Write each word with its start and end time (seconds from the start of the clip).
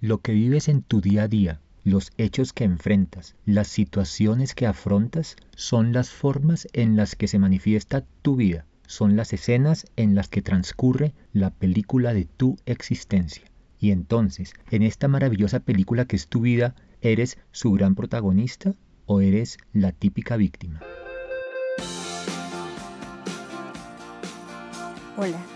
Lo 0.00 0.18
que 0.18 0.32
vives 0.32 0.68
en 0.68 0.82
tu 0.82 1.00
día 1.00 1.22
a 1.22 1.28
día, 1.28 1.60
los 1.82 2.12
hechos 2.18 2.52
que 2.52 2.64
enfrentas, 2.64 3.34
las 3.46 3.66
situaciones 3.66 4.54
que 4.54 4.66
afrontas, 4.66 5.36
son 5.54 5.94
las 5.94 6.10
formas 6.10 6.68
en 6.74 6.96
las 6.96 7.16
que 7.16 7.28
se 7.28 7.38
manifiesta 7.38 8.04
tu 8.20 8.36
vida, 8.36 8.66
son 8.86 9.16
las 9.16 9.32
escenas 9.32 9.86
en 9.96 10.14
las 10.14 10.28
que 10.28 10.42
transcurre 10.42 11.14
la 11.32 11.48
película 11.48 12.12
de 12.12 12.26
tu 12.26 12.58
existencia. 12.66 13.44
Y 13.80 13.90
entonces, 13.90 14.52
en 14.70 14.82
esta 14.82 15.08
maravillosa 15.08 15.60
película 15.60 16.04
que 16.04 16.16
es 16.16 16.28
tu 16.28 16.42
vida, 16.42 16.74
¿eres 17.00 17.38
su 17.50 17.72
gran 17.72 17.94
protagonista 17.94 18.74
o 19.06 19.22
eres 19.22 19.56
la 19.72 19.92
típica 19.92 20.36
víctima? 20.36 20.80
Hola, 25.16 25.55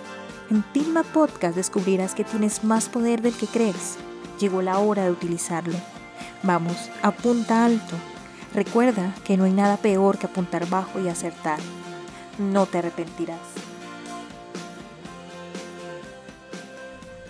En 0.51 0.63
Pilma 0.63 1.03
Podcast 1.03 1.55
descubrirás 1.55 2.13
que 2.13 2.25
tienes 2.25 2.65
más 2.65 2.89
poder 2.89 3.21
del 3.21 3.33
que 3.33 3.47
crees. 3.47 3.97
Llegó 4.37 4.61
la 4.61 4.79
hora 4.79 5.05
de 5.05 5.11
utilizarlo. 5.11 5.75
Vamos, 6.43 6.75
apunta 7.01 7.63
alto. 7.63 7.95
Recuerda 8.53 9.15
que 9.23 9.37
no 9.37 9.45
hay 9.45 9.53
nada 9.53 9.77
peor 9.77 10.17
que 10.17 10.25
apuntar 10.25 10.69
bajo 10.69 10.99
y 10.99 11.07
acertar. 11.07 11.57
No 12.37 12.65
te 12.65 12.79
arrepentirás. 12.79 13.39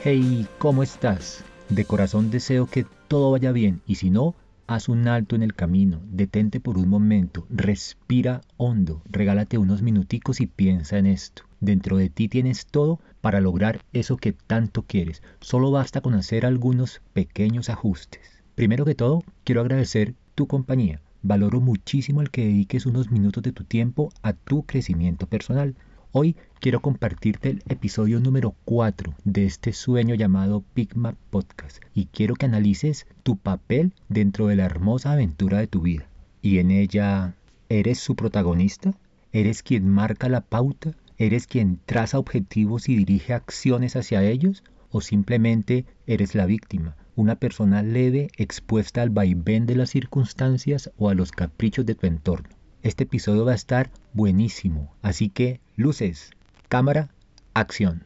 Hey, 0.04 0.48
¿cómo 0.58 0.82
estás? 0.82 1.44
De 1.70 1.86
corazón 1.86 2.32
deseo 2.32 2.66
que 2.66 2.88
todo 3.08 3.30
vaya 3.30 3.52
bien 3.52 3.84
y 3.86 3.96
si 3.96 4.10
no, 4.10 4.34
haz 4.66 4.90
un 4.90 5.08
alto 5.08 5.36
en 5.36 5.44
el 5.44 5.54
camino, 5.54 6.02
detente 6.10 6.60
por 6.60 6.80
un 6.80 6.90
momento, 6.90 7.46
respira 7.52 8.42
hondo, 8.58 9.04
regálate 9.06 9.60
unos 9.60 9.84
minuticos 9.84 10.42
y 10.42 10.48
piensa 10.48 10.98
en 10.98 11.06
esto. 11.06 11.51
Dentro 11.62 11.98
de 11.98 12.10
ti 12.10 12.28
tienes 12.28 12.66
todo 12.66 13.00
para 13.22 13.40
lograr 13.40 13.86
eso 13.94 14.18
que 14.18 14.34
tanto 14.34 14.82
quieres. 14.82 15.22
Solo 15.42 15.70
basta 15.70 16.02
con 16.02 16.16
hacer 16.16 16.44
algunos 16.44 17.02
pequeños 17.14 17.70
ajustes. 17.70 18.42
Primero 18.56 18.84
que 18.84 18.96
todo, 18.96 19.24
quiero 19.44 19.62
agradecer 19.62 20.16
tu 20.34 20.48
compañía. 20.48 21.02
Valoro 21.22 21.62
muchísimo 21.62 22.22
el 22.22 22.32
que 22.32 22.46
dediques 22.46 22.88
unos 22.88 23.12
minutos 23.12 23.44
de 23.44 23.52
tu 23.52 23.64
tiempo 23.64 24.12
a 24.24 24.34
tu 24.34 24.64
crecimiento 24.64 25.28
personal. 25.28 25.76
Hoy 26.12 26.36
quiero 26.60 26.80
compartirte 26.82 27.52
el 27.52 27.64
episodio 27.70 28.20
número 28.20 28.56
4 28.66 29.14
de 29.24 29.46
este 29.46 29.72
sueño 29.72 30.16
llamado 30.16 30.64
Pigma 30.74 31.16
Podcast 31.30 31.78
y 31.94 32.08
quiero 32.08 32.34
que 32.34 32.48
analices 32.48 33.06
tu 33.22 33.38
papel 33.38 33.94
dentro 34.10 34.48
de 34.48 34.56
la 34.56 34.66
hermosa 34.66 35.12
aventura 35.12 35.60
de 35.60 35.68
tu 35.68 35.82
vida. 35.82 36.08
¿Y 36.42 36.58
en 36.58 36.72
ella 36.72 37.36
eres 37.70 38.00
su 38.00 38.16
protagonista? 38.16 38.96
¿Eres 39.32 39.62
quien 39.62 39.88
marca 39.88 40.28
la 40.28 40.42
pauta? 40.42 40.96
¿Eres 41.22 41.46
quien 41.46 41.80
traza 41.86 42.18
objetivos 42.18 42.90
y 42.90 42.96
dirige 42.96 43.36
acciones 43.36 43.96
hacia 43.96 44.24
ellos? 44.24 44.64
¿O 44.90 45.02
simplemente 45.02 45.86
eres 46.08 46.34
la 46.34 46.48
víctima, 46.48 46.98
una 47.16 47.36
persona 47.36 47.84
leve 47.84 48.32
expuesta 48.38 49.04
al 49.04 49.12
vaivén 49.12 49.68
de 49.68 49.76
las 49.76 49.92
circunstancias 49.92 50.90
o 50.98 51.10
a 51.10 51.14
los 51.14 51.32
caprichos 51.32 51.86
de 51.86 51.94
tu 51.94 52.08
entorno? 52.08 52.50
Este 52.82 53.04
episodio 53.04 53.46
va 53.46 53.52
a 53.52 53.56
estar 53.56 53.92
buenísimo, 54.14 54.96
así 55.04 55.30
que 55.30 55.62
luces, 55.76 56.32
cámara, 56.70 57.12
acción. 57.54 58.04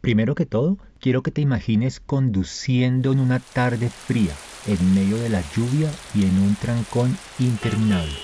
Primero 0.00 0.36
que 0.36 0.46
todo, 0.46 0.78
quiero 1.00 1.24
que 1.24 1.32
te 1.32 1.40
imagines 1.40 1.98
conduciendo 1.98 3.10
en 3.10 3.18
una 3.18 3.40
tarde 3.40 3.88
fría, 3.88 4.36
en 4.68 4.94
medio 4.94 5.16
de 5.16 5.30
la 5.30 5.42
lluvia 5.56 5.90
y 6.14 6.26
en 6.26 6.38
un 6.38 6.54
trancón 6.54 7.16
interminable. 7.40 8.14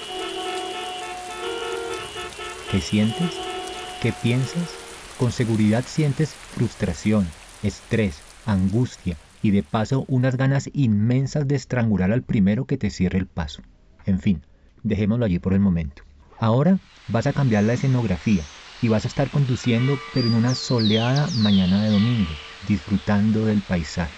¿Qué 2.70 2.80
sientes? 2.80 3.55
¿Qué 4.00 4.12
piensas? 4.12 4.68
Con 5.18 5.32
seguridad 5.32 5.84
sientes 5.86 6.34
frustración, 6.34 7.26
estrés, 7.62 8.20
angustia 8.44 9.16
y 9.42 9.50
de 9.50 9.62
paso 9.62 10.04
unas 10.08 10.36
ganas 10.36 10.68
inmensas 10.74 11.48
de 11.48 11.54
estrangular 11.54 12.12
al 12.12 12.22
primero 12.22 12.66
que 12.66 12.76
te 12.76 12.90
cierre 12.90 13.18
el 13.18 13.26
paso. 13.26 13.62
En 14.04 14.20
fin, 14.20 14.42
dejémoslo 14.82 15.24
allí 15.24 15.38
por 15.38 15.54
el 15.54 15.60
momento. 15.60 16.02
Ahora 16.38 16.78
vas 17.08 17.26
a 17.26 17.32
cambiar 17.32 17.64
la 17.64 17.72
escenografía 17.72 18.42
y 18.82 18.88
vas 18.88 19.06
a 19.06 19.08
estar 19.08 19.30
conduciendo 19.30 19.96
pero 20.12 20.26
en 20.26 20.34
una 20.34 20.54
soleada 20.54 21.28
mañana 21.38 21.82
de 21.82 21.90
domingo, 21.90 22.30
disfrutando 22.68 23.46
del 23.46 23.62
paisaje. 23.62 24.12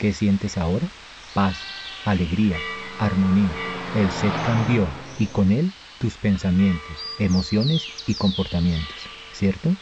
¿Qué 0.00 0.12
sientes 0.12 0.58
ahora? 0.58 0.86
Paz, 1.32 1.56
alegría, 2.04 2.56
armonía. 2.98 3.50
El 3.94 4.10
set 4.10 4.34
cambió 4.44 4.88
y 5.16 5.28
con 5.28 5.52
él 5.52 5.72
tus 5.98 6.18
pensamientos, 6.18 7.06
emociones 7.18 7.90
y 8.04 8.14
comportamientos, 8.14 9.10
¿cierto? 9.30 9.76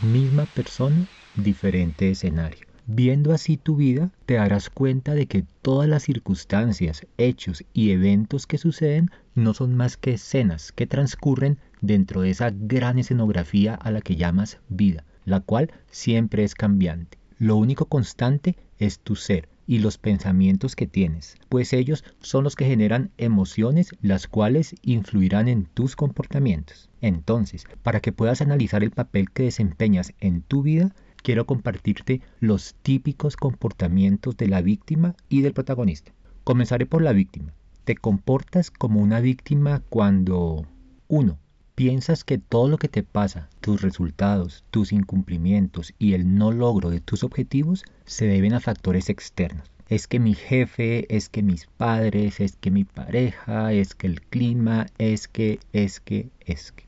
Misma 0.00 0.46
persona, 0.46 1.08
diferente 1.34 2.10
escenario. 2.10 2.66
Viendo 2.88 3.32
así 3.32 3.56
tu 3.56 3.74
vida, 3.74 4.12
te 4.26 4.34
darás 4.34 4.70
cuenta 4.70 5.14
de 5.14 5.26
que 5.26 5.44
todas 5.60 5.88
las 5.88 6.04
circunstancias, 6.04 7.04
hechos 7.18 7.64
y 7.72 7.90
eventos 7.90 8.46
que 8.46 8.58
suceden 8.58 9.10
no 9.34 9.54
son 9.54 9.74
más 9.74 9.96
que 9.96 10.12
escenas 10.12 10.70
que 10.70 10.86
transcurren 10.86 11.58
dentro 11.80 12.20
de 12.20 12.30
esa 12.30 12.50
gran 12.54 12.98
escenografía 13.00 13.74
a 13.74 13.90
la 13.90 14.00
que 14.00 14.14
llamas 14.14 14.60
vida, 14.68 15.04
la 15.24 15.40
cual 15.40 15.72
siempre 15.90 16.44
es 16.44 16.54
cambiante. 16.54 17.18
Lo 17.38 17.56
único 17.56 17.86
constante 17.86 18.56
es 18.78 19.00
tu 19.00 19.16
ser, 19.16 19.48
y 19.66 19.78
los 19.78 19.98
pensamientos 19.98 20.76
que 20.76 20.86
tienes, 20.86 21.36
pues 21.48 21.72
ellos 21.72 22.04
son 22.20 22.44
los 22.44 22.56
que 22.56 22.66
generan 22.66 23.10
emociones 23.18 23.90
las 24.00 24.26
cuales 24.26 24.74
influirán 24.82 25.48
en 25.48 25.64
tus 25.64 25.96
comportamientos. 25.96 26.88
Entonces, 27.00 27.66
para 27.82 28.00
que 28.00 28.12
puedas 28.12 28.40
analizar 28.40 28.82
el 28.82 28.90
papel 28.90 29.30
que 29.30 29.44
desempeñas 29.44 30.12
en 30.20 30.42
tu 30.42 30.62
vida, 30.62 30.94
quiero 31.22 31.46
compartirte 31.46 32.22
los 32.40 32.74
típicos 32.82 33.36
comportamientos 33.36 34.36
de 34.36 34.48
la 34.48 34.62
víctima 34.62 35.14
y 35.28 35.42
del 35.42 35.52
protagonista. 35.54 36.12
Comenzaré 36.44 36.86
por 36.86 37.02
la 37.02 37.12
víctima. 37.12 37.52
Te 37.84 37.96
comportas 37.96 38.70
como 38.70 39.00
una 39.00 39.20
víctima 39.20 39.82
cuando 39.88 40.66
1 41.08 41.38
piensas 41.76 42.24
que 42.24 42.38
todo 42.38 42.68
lo 42.68 42.78
que 42.78 42.88
te 42.88 43.02
pasa, 43.02 43.50
tus 43.60 43.82
resultados, 43.82 44.64
tus 44.70 44.92
incumplimientos 44.92 45.92
y 45.98 46.14
el 46.14 46.34
no 46.34 46.50
logro 46.50 46.88
de 46.88 47.00
tus 47.00 47.22
objetivos 47.22 47.84
se 48.06 48.26
deben 48.26 48.54
a 48.54 48.60
factores 48.60 49.10
externos. 49.10 49.70
Es 49.88 50.08
que 50.08 50.18
mi 50.18 50.34
jefe, 50.34 51.06
es 51.14 51.28
que 51.28 51.42
mis 51.42 51.66
padres, 51.66 52.40
es 52.40 52.56
que 52.56 52.70
mi 52.70 52.84
pareja, 52.84 53.72
es 53.74 53.94
que 53.94 54.06
el 54.06 54.22
clima, 54.22 54.86
es 54.96 55.28
que, 55.28 55.60
es 55.74 56.00
que, 56.00 56.30
es 56.40 56.72
que. 56.72 56.84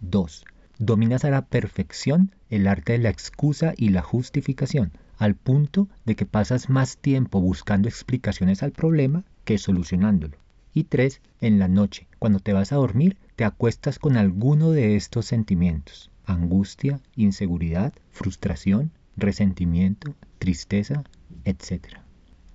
2. 0.00 0.44
Dominas 0.78 1.24
a 1.24 1.30
la 1.30 1.44
perfección 1.44 2.32
el 2.48 2.68
arte 2.68 2.92
de 2.92 2.98
la 2.98 3.10
excusa 3.10 3.74
y 3.76 3.88
la 3.88 4.02
justificación, 4.02 4.92
al 5.18 5.34
punto 5.34 5.88
de 6.04 6.14
que 6.14 6.26
pasas 6.26 6.70
más 6.70 6.96
tiempo 6.96 7.40
buscando 7.40 7.88
explicaciones 7.88 8.62
al 8.62 8.70
problema 8.70 9.24
que 9.44 9.58
solucionándolo. 9.58 10.36
Y 10.74 10.84
3. 10.84 11.20
En 11.40 11.58
la 11.58 11.68
noche, 11.68 12.06
cuando 12.18 12.38
te 12.38 12.52
vas 12.52 12.72
a 12.72 12.76
dormir, 12.76 13.16
te 13.42 13.46
acuestas 13.46 13.98
con 13.98 14.16
alguno 14.16 14.70
de 14.70 14.94
estos 14.94 15.26
sentimientos. 15.26 16.12
Angustia, 16.26 17.00
inseguridad, 17.16 17.92
frustración, 18.12 18.92
resentimiento, 19.16 20.14
tristeza, 20.38 21.02
etc. 21.44 21.96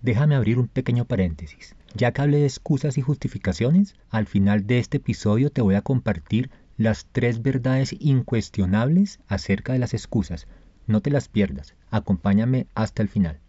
Déjame 0.01 0.35
abrir 0.35 0.57
un 0.57 0.69
pequeño 0.69 1.03
paréntesis. 1.03 1.75
Ya 1.93 2.13
que 2.13 2.21
hablé 2.21 2.37
de 2.37 2.45
excusas 2.45 2.97
y 2.97 3.01
justificaciones, 3.01 3.95
al 4.09 4.27
final 4.27 4.65
de 4.65 4.79
este 4.79 4.95
episodio 4.95 5.49
te 5.49 5.61
voy 5.61 5.75
a 5.75 5.81
compartir 5.81 6.51
las 6.77 7.05
tres 7.11 7.41
verdades 7.41 7.93
incuestionables 7.99 9.19
acerca 9.27 9.73
de 9.73 9.79
las 9.79 9.93
excusas. 9.93 10.47
No 10.85 11.01
te 11.01 11.11
las 11.11 11.27
pierdas, 11.27 11.75
acompáñame 11.91 12.67
hasta 12.75 13.01
el 13.01 13.09
final. 13.09 13.41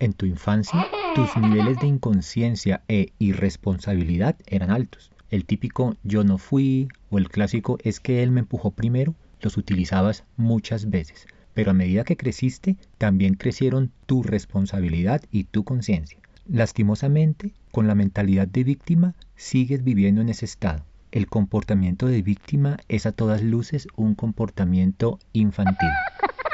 En 0.00 0.12
tu 0.12 0.26
infancia, 0.26 0.88
tus 1.14 1.36
niveles 1.36 1.78
de 1.78 1.86
inconsciencia 1.86 2.82
e 2.88 3.12
irresponsabilidad 3.20 4.34
eran 4.48 4.72
altos. 4.72 5.12
El 5.30 5.44
típico 5.44 5.96
yo 6.02 6.24
no 6.24 6.38
fui 6.38 6.88
o 7.08 7.18
el 7.18 7.28
clásico 7.28 7.78
es 7.84 8.00
que 8.00 8.22
él 8.24 8.32
me 8.32 8.40
empujó 8.40 8.72
primero, 8.72 9.14
los 9.40 9.56
utilizabas 9.56 10.24
muchas 10.36 10.90
veces. 10.90 11.28
Pero 11.54 11.70
a 11.70 11.74
medida 11.74 12.04
que 12.04 12.16
creciste, 12.16 12.76
también 12.98 13.34
crecieron 13.34 13.92
tu 14.06 14.24
responsabilidad 14.24 15.22
y 15.30 15.44
tu 15.44 15.62
conciencia. 15.62 16.18
Lastimosamente, 16.46 17.52
con 17.70 17.86
la 17.86 17.94
mentalidad 17.94 18.48
de 18.48 18.64
víctima, 18.64 19.14
sigues 19.36 19.84
viviendo 19.84 20.20
en 20.20 20.30
ese 20.30 20.46
estado. 20.46 20.84
El 21.12 21.28
comportamiento 21.28 22.06
de 22.06 22.22
víctima 22.22 22.78
es 22.88 23.06
a 23.06 23.12
todas 23.12 23.42
luces 23.42 23.86
un 23.96 24.16
comportamiento 24.16 25.20
infantil. 25.32 25.90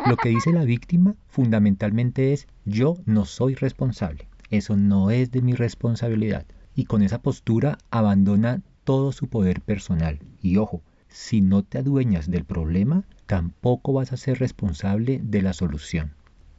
Lo 0.06 0.16
que 0.16 0.28
dice 0.28 0.52
la 0.52 0.64
víctima 0.64 1.14
fundamentalmente 1.28 2.32
es 2.32 2.46
yo 2.64 2.98
no 3.06 3.24
soy 3.24 3.54
responsable. 3.54 4.28
eso 4.50 4.76
no 4.76 5.10
es 5.10 5.30
de 5.30 5.42
mi 5.42 5.54
responsabilidad. 5.54 6.46
Y 6.76 6.84
con 6.84 7.02
esa 7.02 7.20
postura 7.20 7.78
abandona 7.90 8.62
todo 8.84 9.10
su 9.10 9.26
poder 9.26 9.62
personal. 9.62 10.20
Y 10.40 10.58
ojo, 10.58 10.82
si 11.08 11.40
no 11.40 11.62
te 11.62 11.78
adueñas 11.78 12.30
del 12.30 12.44
problema, 12.44 13.04
tampoco 13.26 13.94
vas 13.94 14.12
a 14.12 14.16
ser 14.16 14.38
responsable 14.38 15.20
de 15.24 15.42
la 15.42 15.54
solución. 15.54 16.12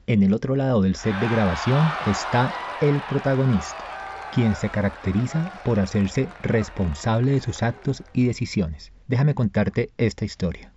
En 0.07 0.23
el 0.23 0.33
otro 0.33 0.55
lado 0.55 0.81
del 0.81 0.95
set 0.95 1.17
de 1.17 1.27
grabación 1.27 1.93
está 1.99 2.55
el 2.79 3.01
protagonista, 3.01 3.85
quien 4.31 4.55
se 4.55 4.69
caracteriza 4.69 5.51
por 5.63 5.79
hacerse 5.79 6.33
responsable 6.39 7.31
de 7.31 7.41
sus 7.41 7.61
actos 7.61 8.03
y 8.11 8.25
decisiones. 8.25 8.91
Déjame 9.07 9.35
contarte 9.35 9.91
esta 9.97 10.25
historia. 10.25 10.73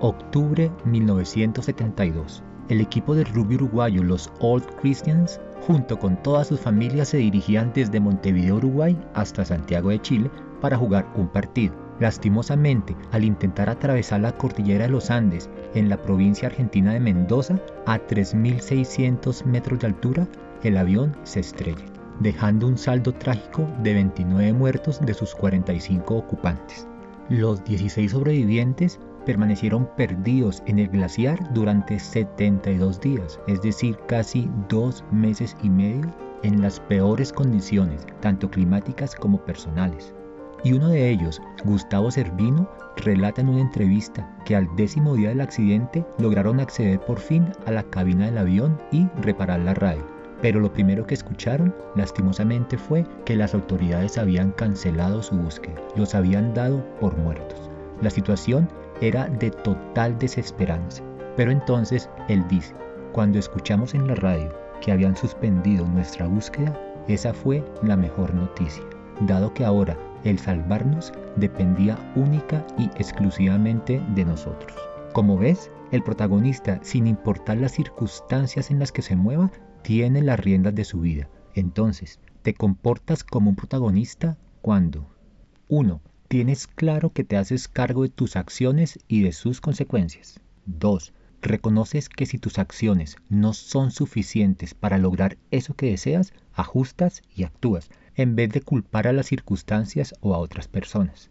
Octubre 0.00 0.70
1972. 0.84 2.42
El 2.68 2.80
equipo 2.80 3.14
de 3.14 3.24
rugby 3.24 3.56
uruguayo, 3.56 4.02
los 4.02 4.32
Old 4.40 4.66
Christians, 4.80 5.40
junto 5.66 5.98
con 5.98 6.22
todas 6.22 6.48
sus 6.48 6.60
familias 6.60 7.08
se 7.08 7.16
dirigían 7.18 7.72
desde 7.74 8.00
Montevideo, 8.00 8.56
Uruguay, 8.56 8.96
hasta 9.14 9.44
Santiago 9.44 9.90
de 9.90 10.00
Chile 10.00 10.30
para 10.60 10.76
jugar 10.76 11.06
un 11.16 11.28
partido. 11.28 11.74
Lastimosamente, 12.00 12.94
al 13.12 13.24
intentar 13.24 13.70
atravesar 13.70 14.20
la 14.20 14.32
cordillera 14.32 14.84
de 14.84 14.90
los 14.90 15.10
Andes 15.10 15.48
en 15.74 15.88
la 15.88 15.96
provincia 15.96 16.48
argentina 16.48 16.92
de 16.92 17.00
Mendoza, 17.00 17.58
a 17.86 17.98
3.600 17.98 19.44
metros 19.44 19.80
de 19.80 19.86
altura, 19.86 20.28
el 20.62 20.76
avión 20.76 21.16
se 21.22 21.40
estrella, 21.40 21.84
dejando 22.20 22.66
un 22.66 22.76
saldo 22.76 23.12
trágico 23.12 23.66
de 23.82 23.94
29 23.94 24.52
muertos 24.52 25.00
de 25.00 25.14
sus 25.14 25.34
45 25.34 26.14
ocupantes. 26.14 26.86
Los 27.30 27.64
16 27.64 28.10
sobrevivientes 28.10 28.98
permanecieron 29.24 29.88
perdidos 29.96 30.62
en 30.66 30.78
el 30.78 30.88
glaciar 30.88 31.52
durante 31.52 31.98
72 31.98 33.00
días, 33.00 33.40
es 33.46 33.62
decir, 33.62 33.98
casi 34.06 34.48
dos 34.68 35.04
meses 35.10 35.56
y 35.62 35.70
medio 35.70 36.10
en 36.42 36.60
las 36.60 36.78
peores 36.78 37.32
condiciones, 37.32 38.06
tanto 38.20 38.50
climáticas 38.50 39.14
como 39.14 39.38
personales. 39.38 40.14
Y 40.62 40.72
uno 40.72 40.88
de 40.88 41.10
ellos, 41.10 41.42
Gustavo 41.64 42.10
Servino, 42.10 42.68
relata 42.96 43.40
en 43.40 43.50
una 43.50 43.60
entrevista 43.60 44.34
que 44.44 44.56
al 44.56 44.68
décimo 44.76 45.14
día 45.14 45.28
del 45.30 45.40
accidente 45.40 46.06
lograron 46.18 46.60
acceder 46.60 47.00
por 47.00 47.18
fin 47.18 47.52
a 47.66 47.70
la 47.70 47.82
cabina 47.82 48.26
del 48.26 48.38
avión 48.38 48.80
y 48.90 49.06
reparar 49.20 49.60
la 49.60 49.74
radio. 49.74 50.06
Pero 50.40 50.60
lo 50.60 50.72
primero 50.72 51.06
que 51.06 51.14
escucharon, 51.14 51.74
lastimosamente, 51.96 52.78
fue 52.78 53.06
que 53.24 53.36
las 53.36 53.54
autoridades 53.54 54.18
habían 54.18 54.52
cancelado 54.52 55.22
su 55.22 55.34
búsqueda, 55.36 55.80
los 55.96 56.14
habían 56.14 56.54
dado 56.54 56.84
por 57.00 57.16
muertos. 57.16 57.70
La 58.00 58.10
situación 58.10 58.68
era 59.00 59.28
de 59.28 59.50
total 59.50 60.18
desesperanza. 60.18 61.02
Pero 61.36 61.50
entonces 61.50 62.08
él 62.28 62.44
dice, 62.48 62.74
cuando 63.12 63.38
escuchamos 63.38 63.94
en 63.94 64.06
la 64.06 64.14
radio 64.14 64.52
que 64.80 64.92
habían 64.92 65.16
suspendido 65.16 65.86
nuestra 65.86 66.26
búsqueda, 66.26 66.78
esa 67.08 67.34
fue 67.34 67.64
la 67.82 67.96
mejor 67.96 68.34
noticia, 68.34 68.84
dado 69.20 69.52
que 69.52 69.64
ahora 69.64 69.96
el 70.24 70.38
salvarnos 70.38 71.12
dependía 71.36 71.98
única 72.16 72.66
y 72.78 72.84
exclusivamente 72.96 74.02
de 74.14 74.24
nosotros. 74.24 74.72
Como 75.12 75.36
ves, 75.38 75.70
el 75.92 76.02
protagonista, 76.02 76.80
sin 76.82 77.06
importar 77.06 77.58
las 77.58 77.72
circunstancias 77.72 78.70
en 78.70 78.78
las 78.78 78.90
que 78.90 79.02
se 79.02 79.16
mueva, 79.16 79.50
tiene 79.82 80.22
las 80.22 80.40
riendas 80.40 80.74
de 80.74 80.84
su 80.84 81.00
vida. 81.00 81.28
Entonces, 81.54 82.18
te 82.42 82.54
comportas 82.54 83.22
como 83.22 83.50
un 83.50 83.56
protagonista 83.56 84.36
cuando 84.60 85.06
1. 85.68 86.00
Tienes 86.34 86.66
claro 86.66 87.10
que 87.10 87.22
te 87.22 87.36
haces 87.36 87.68
cargo 87.68 88.02
de 88.02 88.08
tus 88.08 88.34
acciones 88.34 88.98
y 89.06 89.22
de 89.22 89.30
sus 89.30 89.60
consecuencias. 89.60 90.40
2. 90.66 91.12
Reconoces 91.40 92.08
que 92.08 92.26
si 92.26 92.38
tus 92.38 92.58
acciones 92.58 93.18
no 93.28 93.52
son 93.52 93.92
suficientes 93.92 94.74
para 94.74 94.98
lograr 94.98 95.38
eso 95.52 95.74
que 95.74 95.86
deseas, 95.86 96.32
ajustas 96.52 97.22
y 97.36 97.44
actúas 97.44 97.88
en 98.16 98.34
vez 98.34 98.50
de 98.50 98.62
culpar 98.62 99.06
a 99.06 99.12
las 99.12 99.26
circunstancias 99.26 100.12
o 100.22 100.34
a 100.34 100.38
otras 100.38 100.66
personas. 100.66 101.30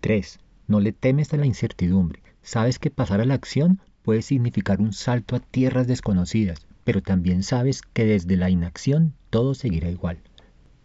3. 0.00 0.38
No 0.68 0.78
le 0.78 0.92
temes 0.92 1.34
a 1.34 1.36
la 1.36 1.46
incertidumbre. 1.46 2.22
Sabes 2.40 2.78
que 2.78 2.92
pasar 2.92 3.20
a 3.20 3.24
la 3.24 3.34
acción 3.34 3.80
puede 4.04 4.22
significar 4.22 4.80
un 4.80 4.92
salto 4.92 5.34
a 5.34 5.40
tierras 5.40 5.88
desconocidas, 5.88 6.64
pero 6.84 7.02
también 7.02 7.42
sabes 7.42 7.82
que 7.82 8.04
desde 8.04 8.36
la 8.36 8.50
inacción 8.50 9.14
todo 9.30 9.54
seguirá 9.54 9.90
igual. 9.90 10.20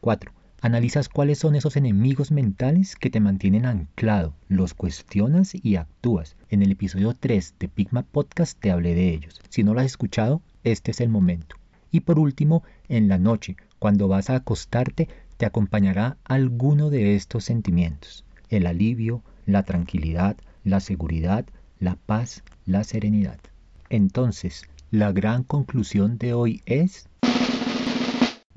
4. 0.01 0.38
Analizas 0.61 1.07
cuáles 1.07 1.39
son 1.39 1.55
esos 1.55 1.77
enemigos 1.77 2.31
mentales 2.31 2.97
que 2.97 3.09
te 3.09 3.21
mantienen 3.21 3.65
anclado, 3.65 4.33
los 4.49 4.73
cuestionas 4.73 5.53
y 5.55 5.77
actúas. 5.77 6.35
En 6.49 6.61
el 6.61 6.71
episodio 6.71 7.13
3 7.13 7.55
de 7.59 7.69
Pigma 7.69 8.03
Podcast 8.03 8.59
te 8.59 8.69
hablé 8.69 8.93
de 8.93 9.13
ellos. 9.13 9.39
Si 9.47 9.63
no 9.63 9.73
lo 9.73 9.79
has 9.79 9.85
escuchado, 9.85 10.41
este 10.65 10.91
es 10.91 10.99
el 10.99 11.07
momento. 11.07 11.55
Y 11.91 12.01
por 12.01 12.19
último, 12.19 12.63
en 12.89 13.07
la 13.07 13.17
noche, 13.17 13.55
cuando 13.79 14.09
vas 14.09 14.29
a 14.29 14.35
acostarte, 14.35 15.07
te 15.37 15.45
acompañará 15.45 16.17
alguno 16.25 16.89
de 16.89 17.15
estos 17.15 17.45
sentimientos, 17.45 18.25
el 18.49 18.67
alivio, 18.67 19.23
la 19.45 19.63
tranquilidad, 19.63 20.35
la 20.65 20.81
seguridad, 20.81 21.45
la 21.79 21.95
paz, 21.95 22.43
la 22.65 22.83
serenidad. 22.83 23.39
Entonces, 23.89 24.65
la 24.91 25.13
gran 25.13 25.43
conclusión 25.43 26.17
de 26.17 26.33
hoy 26.33 26.63
es, 26.65 27.08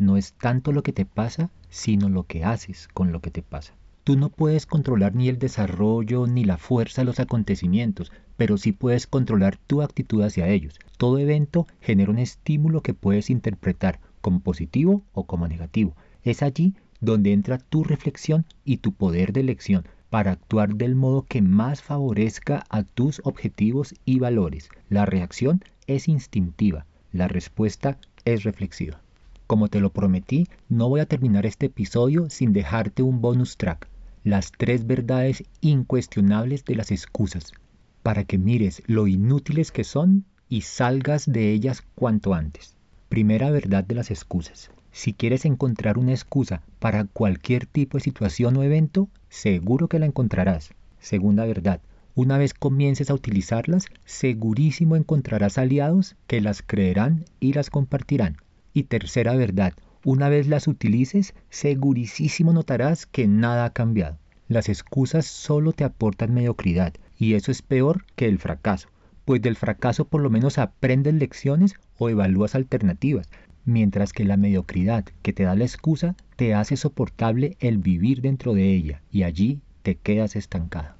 no 0.02 0.16
es 0.16 0.32
tanto 0.32 0.72
lo 0.72 0.82
que 0.82 0.92
te 0.92 1.04
pasa, 1.04 1.50
sino 1.70 2.08
lo 2.08 2.24
que 2.24 2.44
haces 2.44 2.88
con 2.92 3.12
lo 3.12 3.20
que 3.20 3.30
te 3.30 3.42
pasa. 3.42 3.74
Tú 4.02 4.16
no 4.16 4.30
puedes 4.30 4.66
controlar 4.66 5.14
ni 5.14 5.28
el 5.28 5.38
desarrollo 5.38 6.26
ni 6.26 6.44
la 6.44 6.58
fuerza 6.58 7.02
de 7.02 7.06
los 7.06 7.20
acontecimientos, 7.20 8.10
pero 8.36 8.58
sí 8.58 8.72
puedes 8.72 9.06
controlar 9.06 9.58
tu 9.58 9.80
actitud 9.80 10.22
hacia 10.22 10.48
ellos. 10.48 10.80
Todo 10.98 11.18
evento 11.18 11.68
genera 11.80 12.10
un 12.10 12.18
estímulo 12.18 12.82
que 12.82 12.94
puedes 12.94 13.30
interpretar 13.30 14.00
como 14.20 14.40
positivo 14.40 15.02
o 15.12 15.24
como 15.24 15.46
negativo. 15.46 15.94
Es 16.24 16.42
allí 16.42 16.74
donde 17.00 17.32
entra 17.32 17.58
tu 17.58 17.84
reflexión 17.84 18.44
y 18.64 18.78
tu 18.78 18.92
poder 18.92 19.32
de 19.32 19.40
elección 19.40 19.86
para 20.10 20.32
actuar 20.32 20.74
del 20.74 20.96
modo 20.96 21.26
que 21.26 21.42
más 21.42 21.80
favorezca 21.80 22.64
a 22.70 22.82
tus 22.82 23.20
objetivos 23.24 23.94
y 24.04 24.18
valores. 24.18 24.68
La 24.88 25.06
reacción 25.06 25.62
es 25.86 26.08
instintiva, 26.08 26.86
la 27.12 27.28
respuesta 27.28 27.98
es 28.24 28.42
reflexiva. 28.42 29.00
Como 29.46 29.68
te 29.68 29.80
lo 29.80 29.90
prometí, 29.90 30.46
no 30.68 30.88
voy 30.88 31.00
a 31.00 31.06
terminar 31.06 31.46
este 31.46 31.66
episodio 31.66 32.30
sin 32.30 32.52
dejarte 32.52 33.02
un 33.02 33.20
bonus 33.20 33.56
track, 33.56 33.88
las 34.24 34.52
tres 34.52 34.86
verdades 34.86 35.44
incuestionables 35.60 36.64
de 36.64 36.76
las 36.76 36.90
excusas, 36.90 37.52
para 38.02 38.24
que 38.24 38.38
mires 38.38 38.82
lo 38.86 39.06
inútiles 39.06 39.72
que 39.72 39.84
son 39.84 40.24
y 40.48 40.62
salgas 40.62 41.26
de 41.30 41.52
ellas 41.52 41.82
cuanto 41.94 42.34
antes. 42.34 42.76
Primera 43.08 43.50
verdad 43.50 43.84
de 43.84 43.94
las 43.94 44.10
excusas. 44.10 44.70
Si 44.90 45.14
quieres 45.14 45.44
encontrar 45.44 45.98
una 45.98 46.12
excusa 46.12 46.62
para 46.78 47.04
cualquier 47.04 47.66
tipo 47.66 47.96
de 47.96 48.04
situación 48.04 48.56
o 48.56 48.62
evento, 48.62 49.08
seguro 49.28 49.88
que 49.88 49.98
la 49.98 50.06
encontrarás. 50.06 50.70
Segunda 51.00 51.46
verdad. 51.46 51.80
Una 52.14 52.36
vez 52.36 52.52
comiences 52.52 53.08
a 53.08 53.14
utilizarlas, 53.14 53.86
segurísimo 54.04 54.96
encontrarás 54.96 55.56
aliados 55.56 56.14
que 56.26 56.42
las 56.42 56.62
creerán 56.62 57.24
y 57.40 57.54
las 57.54 57.70
compartirán. 57.70 58.36
Y 58.72 58.84
tercera 58.84 59.34
verdad. 59.36 59.74
Una 60.04 60.28
vez 60.28 60.48
las 60.48 60.66
utilices, 60.66 61.34
segurísimo 61.50 62.52
notarás 62.52 63.06
que 63.06 63.28
nada 63.28 63.64
ha 63.66 63.72
cambiado. 63.72 64.18
Las 64.48 64.68
excusas 64.68 65.26
solo 65.26 65.72
te 65.72 65.84
aportan 65.84 66.34
mediocridad 66.34 66.94
y 67.18 67.34
eso 67.34 67.52
es 67.52 67.62
peor 67.62 68.04
que 68.16 68.26
el 68.26 68.38
fracaso 68.38 68.88
pues 69.24 69.40
del 69.40 69.56
fracaso 69.56 70.06
por 70.06 70.20
lo 70.20 70.30
menos 70.30 70.58
aprendes 70.58 71.14
lecciones 71.14 71.74
o 71.98 72.08
evalúas 72.08 72.54
alternativas, 72.54 73.28
mientras 73.64 74.12
que 74.12 74.24
la 74.24 74.36
mediocridad 74.36 75.04
que 75.22 75.32
te 75.32 75.44
da 75.44 75.54
la 75.54 75.64
excusa 75.64 76.16
te 76.36 76.54
hace 76.54 76.76
soportable 76.76 77.56
el 77.60 77.78
vivir 77.78 78.20
dentro 78.20 78.54
de 78.54 78.70
ella 78.70 79.02
y 79.10 79.22
allí 79.22 79.60
te 79.82 79.94
quedas 79.94 80.36
estancado. 80.36 80.94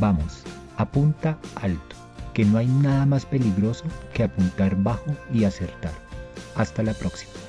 Vamos, 0.00 0.42
apunta 0.76 1.38
alto, 1.54 1.94
que 2.34 2.44
no 2.44 2.58
hay 2.58 2.66
nada 2.66 3.06
más 3.06 3.26
peligroso 3.26 3.84
que 4.12 4.24
apuntar 4.24 4.74
bajo 4.82 5.14
y 5.32 5.44
acertar. 5.44 6.07
Hasta 6.58 6.82
la 6.82 6.92
próxima. 6.92 7.47